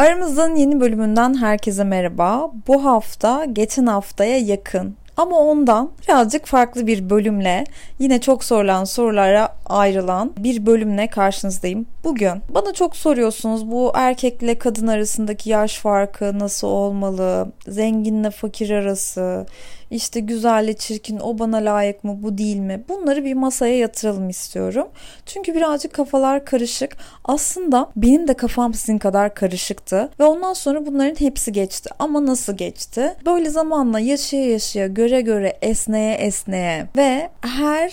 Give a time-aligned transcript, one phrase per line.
[0.00, 2.50] Aramızdan yeni bölümünden herkese merhaba.
[2.66, 7.64] Bu hafta geçen haftaya yakın ama ondan birazcık farklı bir bölümle
[7.98, 11.86] yine çok sorulan sorulara ayrılan bir bölümle karşınızdayım.
[12.04, 17.52] Bugün bana çok soruyorsunuz bu erkekle kadın arasındaki yaş farkı nasıl olmalı?
[17.68, 19.46] Zenginle fakir arası,
[19.90, 22.84] işte güzelle çirkin o bana layık mı bu değil mi?
[22.88, 24.88] Bunları bir masaya yatıralım istiyorum.
[25.26, 26.96] Çünkü birazcık kafalar karışık.
[27.24, 30.10] Aslında benim de kafam sizin kadar karışıktı.
[30.20, 31.90] Ve ondan sonra bunların hepsi geçti.
[31.98, 33.14] Ama nasıl geçti?
[33.26, 37.92] Böyle zamanla yaşaya yaşaya göre göre esneye esneye ve her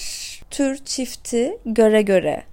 [0.49, 2.43] tür çifti göre göre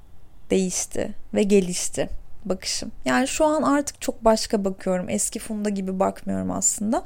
[0.51, 2.09] değişti ve gelişti
[2.45, 2.93] bakışım.
[3.05, 5.11] Yani şu an artık çok başka bakıyorum.
[5.11, 7.05] Eski Funda gibi bakmıyorum aslında.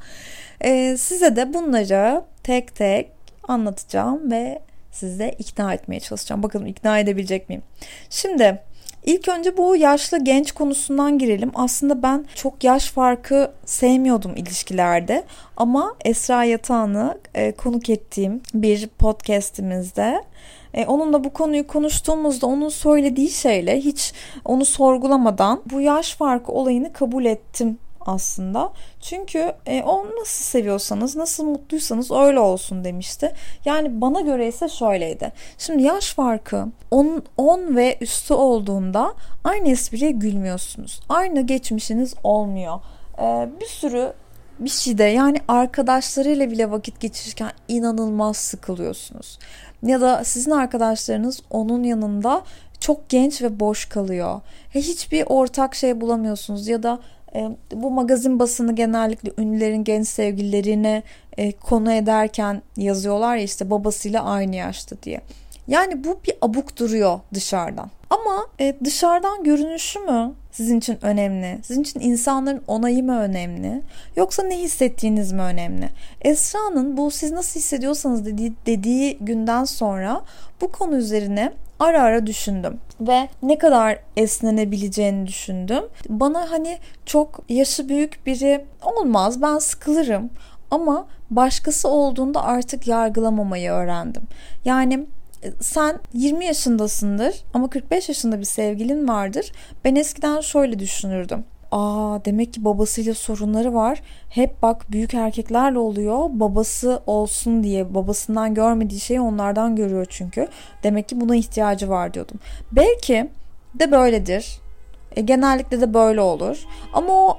[0.61, 3.11] Ee, size de bunları tek tek
[3.49, 4.63] anlatacağım ve
[4.93, 6.43] size ikna etmeye çalışacağım.
[6.43, 7.63] Bakalım ikna edebilecek miyim?
[8.11, 8.61] Şimdi
[9.07, 11.51] ilk önce bu yaşlı genç konusundan girelim.
[11.55, 15.25] Aslında ben çok yaş farkı sevmiyordum ilişkilerde.
[15.57, 20.25] Ama Esra Yatağan'ı e, konuk ettiğim bir podcastimizde
[20.75, 24.13] e, onunla bu konuyu konuştuğumuzda onun söylediği şeyle hiç
[24.45, 28.73] onu sorgulamadan bu yaş farkı olayını kabul ettim aslında.
[29.01, 33.33] Çünkü e, o nasıl seviyorsanız, nasıl mutluysanız öyle olsun demişti.
[33.65, 35.33] Yani bana göre ise şöyleydi.
[35.59, 41.01] Şimdi yaş farkı 10, 10 ve üstü olduğunda aynı espriye gülmüyorsunuz.
[41.09, 42.81] Aynı geçmişiniz olmuyor.
[43.19, 44.13] E, bir sürü
[44.59, 49.39] bir şeyde yani arkadaşlarıyla bile vakit geçirirken inanılmaz sıkılıyorsunuz.
[49.83, 52.43] Ya da sizin arkadaşlarınız onun yanında
[52.81, 54.41] çok genç ve boş kalıyor.
[54.75, 56.99] Hiçbir ortak şey bulamıyorsunuz ya da
[57.35, 61.03] e, bu magazin basını genellikle ünlülerin genç sevgililerine
[61.37, 65.21] e, konu ederken yazıyorlar ya işte babasıyla aynı yaşta diye.
[65.69, 67.91] Yani bu bir abuk duruyor dışarıdan.
[68.11, 71.59] Ama e, dışarıdan görünüşü mü sizin için önemli?
[71.63, 73.83] Sizin için insanların onayı mı önemli?
[74.17, 75.89] Yoksa ne hissettiğiniz mi önemli?
[76.23, 80.23] Esra'nın bu siz nasıl hissediyorsanız dediği, dediği günden sonra
[80.61, 85.85] bu konu üzerine ara ara düşündüm ve ne kadar esnenebileceğini düşündüm.
[86.09, 90.31] Bana hani çok yaşı büyük biri olmaz ben sıkılırım
[90.71, 94.23] ama başkası olduğunda artık yargılamamayı öğrendim.
[94.65, 95.07] Yani
[95.61, 99.53] sen 20 yaşındasındır ama 45 yaşında bir sevgilin vardır.
[99.85, 101.45] Ben eskiden şöyle düşünürdüm.
[101.73, 104.03] Aa demek ki babasıyla sorunları var.
[104.29, 106.29] Hep bak büyük erkeklerle oluyor.
[106.33, 110.49] Babası olsun diye babasından görmediği şeyi onlardan görüyor çünkü.
[110.83, 112.41] Demek ki buna ihtiyacı var diyordum.
[112.73, 113.31] Belki
[113.75, 114.61] de böyledir.
[115.17, 116.65] E, genellikle de böyle olur.
[116.93, 117.39] Ama o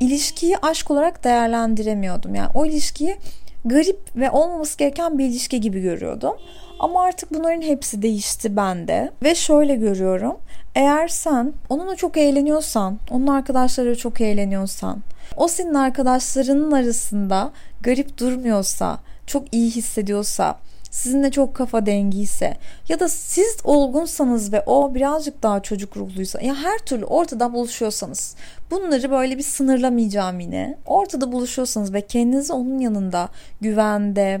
[0.00, 2.34] ilişkiyi aşk olarak değerlendiremiyordum.
[2.34, 3.16] Yani o ilişkiyi
[3.64, 6.36] garip ve olmaması gereken bir ilişki gibi görüyordum.
[6.78, 9.10] Ama artık bunların hepsi değişti bende.
[9.22, 10.36] Ve şöyle görüyorum.
[10.74, 15.02] Eğer sen onunla çok eğleniyorsan, onun arkadaşları çok eğleniyorsan,
[15.36, 20.58] o senin arkadaşlarının arasında garip durmuyorsa, çok iyi hissediyorsa,
[20.90, 22.56] sizinle çok kafa dengiyse
[22.88, 28.36] ya da siz olgunsanız ve o birazcık daha çocuk ruhluysa ya her türlü ortada buluşuyorsanız
[28.70, 30.78] bunları böyle bir sınırlamayacağım yine.
[30.86, 33.28] Ortada buluşuyorsanız ve kendinizi onun yanında
[33.60, 34.40] güvende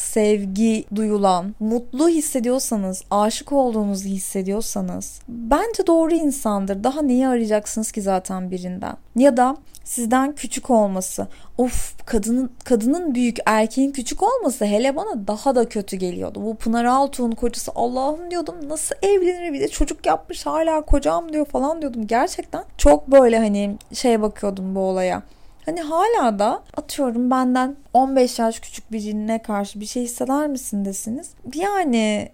[0.00, 6.84] sevgi duyulan, mutlu hissediyorsanız, aşık olduğunuzu hissediyorsanız bence doğru insandır.
[6.84, 8.96] Daha neyi arayacaksınız ki zaten birinden?
[9.16, 11.26] Ya da sizden küçük olması.
[11.58, 16.42] Of kadının kadının büyük erkeğin küçük olması hele bana daha da kötü geliyordu.
[16.42, 21.46] Bu Pınar Altuğ'un kocası Allah'ım diyordum nasıl evlenir bir de çocuk yapmış hala kocam diyor
[21.46, 22.06] falan diyordum.
[22.06, 25.22] Gerçekten çok böyle hani şeye bakıyordum bu olaya.
[25.68, 31.30] Hani hala da atıyorum benden 15 yaş küçük birine karşı bir şey hisseder misin desiniz.
[31.54, 32.28] Yani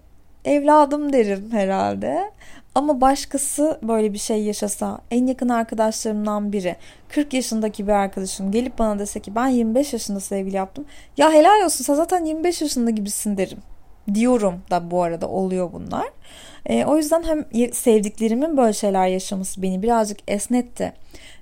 [0.45, 2.31] evladım derim herhalde.
[2.75, 6.75] Ama başkası böyle bir şey yaşasa en yakın arkadaşlarımdan biri
[7.09, 10.85] 40 yaşındaki bir arkadaşım gelip bana dese ki ben 25 yaşında sevgili yaptım.
[11.17, 13.59] Ya helal olsun sen zaten 25 yaşında gibisin derim.
[14.13, 16.05] Diyorum da bu arada oluyor bunlar.
[16.65, 20.93] E, o yüzden hem sevdiklerimin böyle şeyler yaşaması beni birazcık esnetti.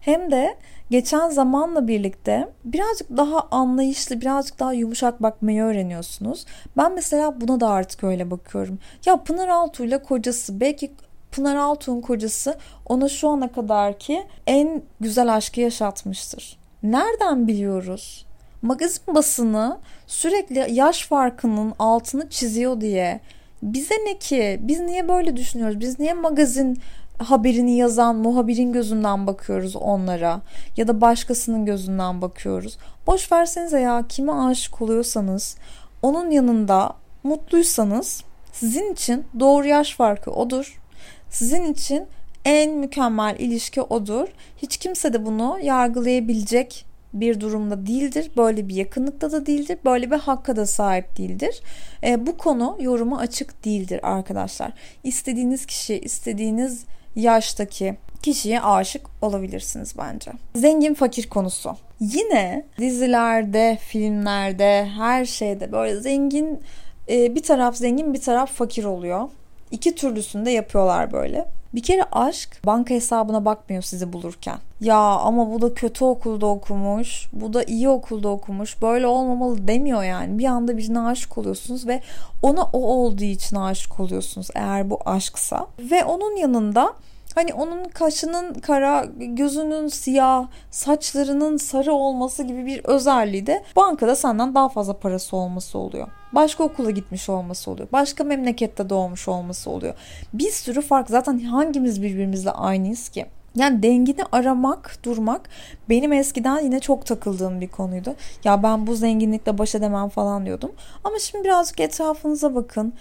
[0.02, 0.56] Hem de
[0.94, 6.46] geçen zamanla birlikte birazcık daha anlayışlı, birazcık daha yumuşak bakmayı öğreniyorsunuz.
[6.78, 8.79] Ben mesela buna da artık öyle bakıyorum.
[9.06, 10.91] Ya Pınar Altuğ ile kocası belki
[11.32, 16.59] Pınar Altuğ'un kocası ona şu ana kadar ki en güzel aşkı yaşatmıştır.
[16.84, 18.26] Nereden biliyoruz?
[18.62, 19.78] Magazin basını
[20.08, 23.20] sürekli yaş farkının altını çiziyor diye
[23.64, 24.59] bize ne ki?
[24.62, 25.79] Biz niye böyle düşünüyoruz?
[25.79, 26.78] Biz niye magazin
[27.18, 30.42] haberini yazan muhabirin gözünden bakıyoruz onlara
[30.78, 32.78] ya da başkasının gözünden bakıyoruz.
[33.08, 35.58] Boş versenize ya kime aşık oluyorsanız
[36.02, 36.94] onun yanında
[37.24, 38.24] mutluysanız
[38.54, 40.82] sizin için doğru yaş farkı odur.
[41.30, 42.08] Sizin için
[42.46, 44.28] En mükemmel ilişki odur.
[44.58, 48.32] Hiç kimse de bunu yargılayabilecek bir durumda değildir.
[48.38, 49.78] Böyle bir yakınlıkta da değildir.
[49.86, 51.62] Böyle bir hakka da sahip değildir.
[52.04, 54.72] E, bu konu yoruma açık değildir arkadaşlar.
[55.04, 60.32] İstediğiniz kişi, istediğiniz yaştaki kişiye aşık olabilirsiniz bence.
[60.56, 61.76] Zengin fakir konusu.
[62.00, 66.62] Yine dizilerde, filmlerde, her şeyde böyle zengin
[67.10, 69.30] e, bir taraf zengin bir taraf fakir oluyor.
[69.72, 71.46] İki türlüsünü de yapıyorlar böyle.
[71.75, 74.58] Bir kere aşk banka hesabına bakmıyor sizi bulurken.
[74.81, 80.03] Ya ama bu da kötü okulda okumuş, bu da iyi okulda okumuş, böyle olmamalı demiyor
[80.03, 80.40] yani.
[80.40, 82.02] Bir anda birine aşık oluyorsunuz ve
[82.41, 85.67] ona o olduğu için aşık oluyorsunuz eğer bu aşksa.
[85.79, 86.93] Ve onun yanında
[87.35, 94.55] Hani onun kaşının kara, gözünün siyah, saçlarının sarı olması gibi bir özelliği de bankada senden
[94.55, 96.08] daha fazla parası olması oluyor.
[96.35, 97.88] Başka okula gitmiş olması oluyor.
[97.91, 99.94] Başka memlekette doğmuş olması oluyor.
[100.34, 101.09] Bir sürü fark.
[101.09, 103.26] Zaten hangimiz birbirimizle aynıyız ki?
[103.56, 105.50] Yani dengini aramak, durmak
[105.90, 108.16] benim eskiden yine çok takıldığım bir konuydu.
[108.44, 110.72] Ya ben bu zenginlikle baş edemem falan diyordum.
[111.03, 112.94] Ama şimdi birazcık etrafınıza bakın.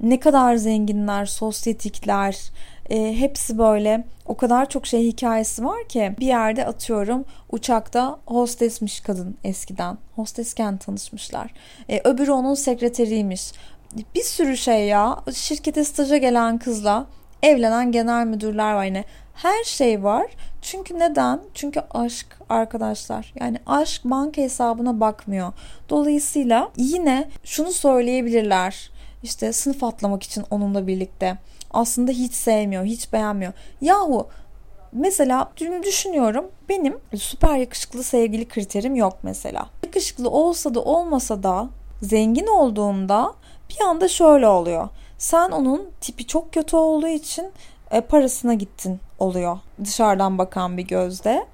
[0.00, 2.38] Ne kadar zenginler, sosyetikler,
[2.90, 9.00] e, hepsi böyle o kadar çok şey hikayesi var ki bir yerde atıyorum uçakta hostesmiş
[9.00, 9.98] kadın eskiden.
[10.16, 11.50] Hostesken tanışmışlar.
[11.88, 13.52] E, öbürü onun sekreteriymiş.
[14.14, 15.18] Bir sürü şey ya.
[15.34, 17.06] Şirkete staja gelen kızla
[17.42, 19.04] evlenen genel müdürler var yine.
[19.34, 20.26] Her şey var.
[20.62, 21.40] Çünkü neden?
[21.54, 23.32] Çünkü aşk arkadaşlar.
[23.40, 25.52] Yani aşk banka hesabına bakmıyor.
[25.88, 28.90] Dolayısıyla yine şunu söyleyebilirler.
[29.22, 31.38] İşte sınıf atlamak için onunla birlikte
[31.70, 33.52] aslında hiç sevmiyor, hiç beğenmiyor.
[33.80, 34.28] Yahu
[34.92, 35.52] mesela
[35.82, 39.66] düşünüyorum benim süper yakışıklı sevgili kriterim yok mesela.
[39.84, 41.68] Yakışıklı olsa da olmasa da
[42.02, 43.34] zengin olduğumda
[43.70, 44.88] bir anda şöyle oluyor.
[45.18, 47.52] Sen onun tipi çok kötü olduğu için
[47.90, 51.46] e, parasına gittin oluyor dışarıdan bakan bir gözde.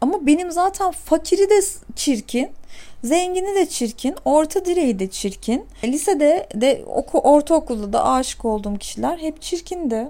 [0.00, 1.60] Ama benim zaten fakiri de
[1.96, 2.50] çirkin,
[3.04, 5.66] zengini de çirkin, orta direği de çirkin.
[5.84, 10.08] Lisede de oku, ortaokulda da aşık olduğum kişiler hep çirkindi.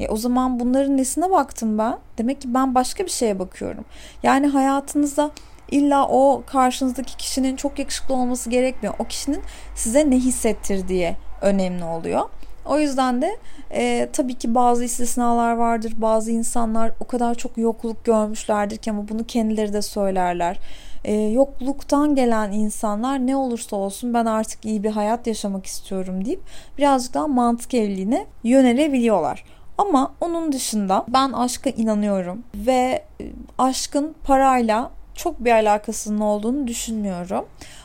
[0.00, 1.98] E o zaman bunların nesine baktım ben?
[2.18, 3.84] Demek ki ben başka bir şeye bakıyorum.
[4.22, 5.30] Yani hayatınızda
[5.70, 8.94] illa o karşınızdaki kişinin çok yakışıklı olması gerekmiyor.
[8.98, 9.40] O kişinin
[9.74, 12.28] size ne hissettirdiği önemli oluyor.
[12.68, 13.38] O yüzden de
[13.72, 15.92] e, tabii ki bazı istisnalar vardır.
[15.96, 20.58] Bazı insanlar o kadar çok yokluk görmüşlerdir ki ama bunu kendileri de söylerler.
[21.04, 26.40] E, yokluktan gelen insanlar ne olursa olsun ben artık iyi bir hayat yaşamak istiyorum deyip
[26.78, 29.44] birazcık daha mantık evliliğine yönelebiliyorlar.
[29.78, 33.24] Ama onun dışında ben aşka inanıyorum ve e,
[33.58, 37.44] aşkın parayla çok bir alakasının olduğunu düşünmüyorum.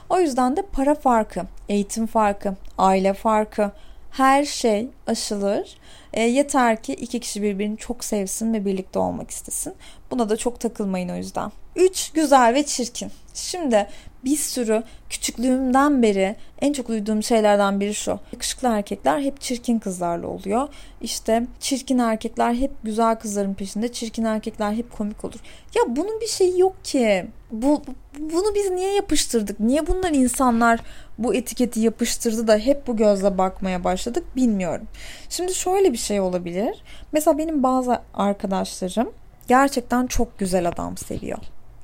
[0.09, 3.71] O yüzden de para farkı, eğitim farkı, aile farkı,
[4.13, 5.77] her şey aşılır.
[6.13, 9.73] E, yeter ki iki kişi birbirini çok sevsin ve birlikte olmak istesin.
[10.11, 11.51] Buna da çok takılmayın o yüzden.
[11.75, 13.11] 3 güzel ve çirkin.
[13.33, 13.87] Şimdi
[14.25, 18.19] bir sürü küçüklüğümden beri en çok duyduğum şeylerden biri şu.
[18.33, 20.67] Yakışıklı erkekler hep çirkin kızlarla oluyor.
[21.01, 25.39] İşte çirkin erkekler hep güzel kızların peşinde, çirkin erkekler hep komik olur.
[25.75, 27.25] Ya bunun bir şeyi yok ki.
[27.51, 27.81] Bu
[28.19, 29.59] bunu biz niye yapıştırdık?
[29.59, 30.79] Niye bunlar insanlar
[31.17, 34.87] bu etiketi yapıştırdı da hep bu gözle bakmaya başladık bilmiyorum.
[35.29, 36.83] Şimdi şöyle bir şey olabilir.
[37.11, 39.11] Mesela benim bazı arkadaşlarım
[39.47, 41.39] gerçekten çok güzel adam seviyor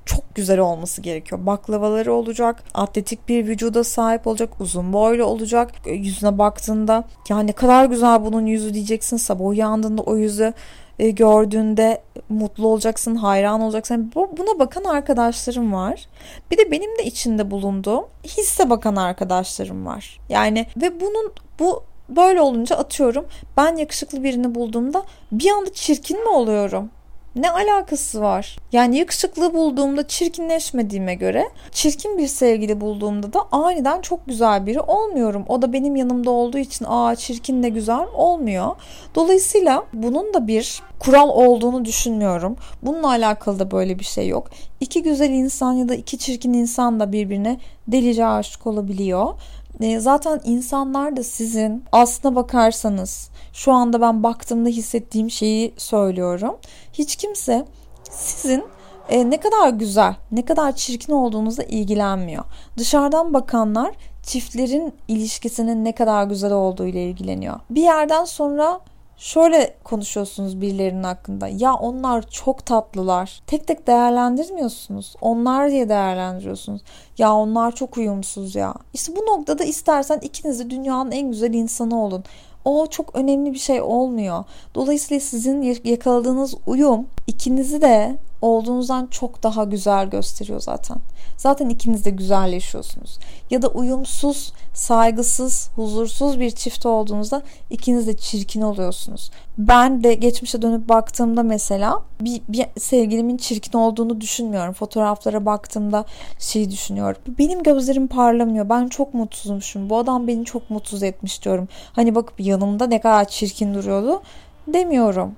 [0.10, 1.46] çok güzel olması gerekiyor.
[1.46, 5.72] Baklavaları olacak, atletik bir vücuda sahip olacak, uzun boylu olacak.
[5.86, 9.18] Yüzüne baktığında ya ne kadar güzel bunun yüzü diyeceksin.
[9.18, 10.54] Sabah uyandığında o yüzü
[11.00, 14.12] e, gördüğünde mutlu olacaksın, hayran olacaksın.
[14.16, 16.08] Buna bakan arkadaşlarım var.
[16.52, 20.20] Bir de benim de içinde bulunduğum hisse bakan arkadaşlarım var.
[20.30, 23.26] Yani ve bunun bu böyle olunca atıyorum
[23.58, 26.90] ben yakışıklı birini bulduğumda bir anda çirkin mi oluyorum?
[27.36, 28.58] Ne alakası var?
[28.72, 35.46] Yani yakışıklı bulduğumda çirkinleşmediğime göre çirkin bir sevgili bulduğumda da aniden çok güzel biri olmuyorum.
[35.48, 38.76] O da benim yanımda olduğu için aa çirkin de güzel olmuyor.
[39.16, 42.56] Dolayısıyla bunun da bir kural olduğunu düşünmüyorum.
[42.82, 44.50] Bununla alakalı da böyle bir şey yok.
[44.80, 49.34] İki güzel insan ya da iki çirkin insan da birbirine delice aşık olabiliyor.
[49.80, 56.58] E, zaten insanlar da sizin aslına bakarsanız şu anda ben baktığımda hissettiğim şeyi söylüyorum.
[56.94, 57.66] Hiç kimse
[58.12, 58.64] sizin
[59.10, 62.44] e, ne kadar güzel, ne kadar çirkin olduğunuzla ilgilenmiyor.
[62.78, 67.60] Dışarıdan bakanlar çiftlerin ilişkisinin ne kadar güzel olduğu ile ilgileniyor.
[67.70, 68.80] Bir yerden sonra
[69.20, 71.48] şöyle konuşuyorsunuz birilerinin hakkında.
[71.48, 73.42] Ya onlar çok tatlılar.
[73.48, 75.16] Tek tek değerlendirmiyorsunuz.
[75.22, 76.82] Onlar diye değerlendiriyorsunuz.
[77.18, 78.74] Ya onlar çok uyumsuz ya.
[78.94, 82.24] İşte bu noktada istersen ikiniz de dünyanın en güzel insanı olun.
[82.66, 84.44] o çok önemli bir şey olmuyor.
[84.76, 90.98] Dolayısıyla sizin yakaladığınız uyum ikinizi de olduğunuzdan çok daha güzel gösteriyor zaten.
[91.38, 93.20] Zaten ikiniz de güzelleşiyorsunuz.
[93.50, 99.32] Ya da uyumsuz, saygısız, huzursuz bir çift olduğunuzda ikiniz de çirkin oluyorsunuz.
[99.58, 104.74] Ben de geçmişe dönüp baktığımda mesela bir, bir sevgilimin çirkin olduğunu düşünmüyorum.
[104.74, 106.06] Fotoğraflara baktığımda
[106.40, 107.22] şey düşünüyorum.
[107.40, 108.70] Benim gözlerim parlamıyor.
[108.70, 109.90] Ben çok mutsuzummuşum.
[109.90, 111.68] Bu adam beni çok mutsuz etmiş diyorum.
[111.94, 114.22] Hani bakıp yanımda ne kadar çirkin duruyordu
[114.68, 115.36] demiyorum.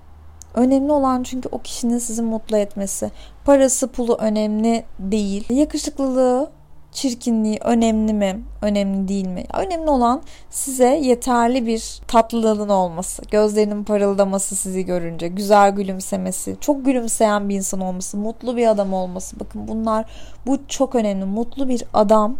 [0.54, 3.12] Önemli olan çünkü o kişinin sizi mutlu etmesi.
[3.46, 5.46] Parası pulu önemli değil.
[5.50, 6.52] Yakışıklılığı,
[6.92, 8.44] çirkinliği önemli mi?
[8.62, 9.44] Önemli değil mi?
[9.54, 13.22] Önemli olan size yeterli bir tatlılığın olması.
[13.32, 15.28] Gözlerinin parıldaması sizi görünce.
[15.28, 16.58] Güzel gülümsemesi.
[16.62, 18.18] Çok gülümseyen bir insan olması.
[18.18, 19.40] Mutlu bir adam olması.
[19.40, 20.06] Bakın bunlar
[20.48, 21.26] bu çok önemli.
[21.26, 22.38] Mutlu bir adam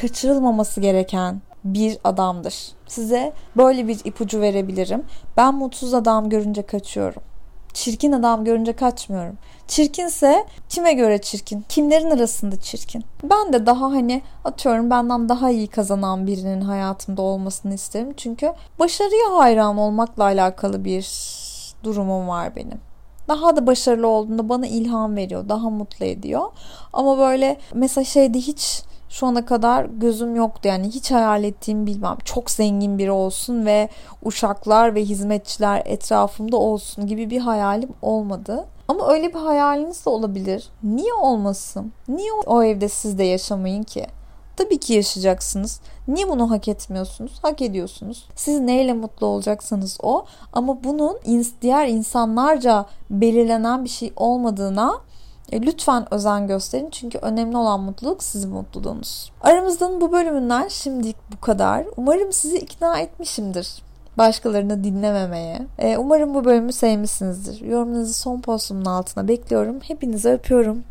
[0.00, 2.54] kaçırılmaması gereken bir adamdır.
[2.86, 5.02] Size böyle bir ipucu verebilirim.
[5.36, 7.22] Ben mutsuz adam görünce kaçıyorum.
[7.74, 9.38] Çirkin adam görünce kaçmıyorum.
[9.68, 11.64] Çirkinse kime göre çirkin?
[11.68, 13.04] Kimlerin arasında çirkin?
[13.22, 18.14] Ben de daha hani atıyorum benden daha iyi kazanan birinin hayatımda olmasını isterim.
[18.16, 21.08] Çünkü başarıya hayran olmakla alakalı bir
[21.84, 22.80] durumum var benim
[23.28, 26.42] daha da başarılı olduğunda bana ilham veriyor, daha mutlu ediyor.
[26.92, 28.82] Ama böyle mesela şeyde hiç
[29.14, 33.88] şu ana kadar gözüm yoktu yani hiç hayal ettiğim bilmem çok zengin biri olsun ve
[34.22, 38.66] uşaklar ve hizmetçiler etrafımda olsun gibi bir hayalim olmadı.
[38.88, 40.68] Ama öyle bir hayaliniz de olabilir.
[40.82, 41.92] Niye olmasın?
[42.08, 44.06] Niye o evde siz de yaşamayın ki?
[44.56, 45.80] Tabii ki yaşayacaksınız.
[46.08, 47.32] Niye bunu hak etmiyorsunuz?
[47.42, 48.28] Hak ediyorsunuz.
[48.36, 51.18] Siz neyle mutlu olacaksanız o ama bunun
[51.62, 54.92] diğer insanlarca belirlenen bir şey olmadığına
[55.52, 59.32] e, lütfen özen gösterin çünkü önemli olan mutluluk sizin mutluluğunuz.
[59.40, 61.84] Aramızdan bu bölümünden şimdilik bu kadar.
[61.96, 63.84] Umarım sizi ikna etmişimdir
[64.18, 65.58] başkalarını dinlememeye.
[65.78, 67.60] E, umarım bu bölümü sevmişsinizdir.
[67.60, 69.80] Yorumlarınızı son postumun altına bekliyorum.
[69.80, 70.82] Hepinizi öpüyorum.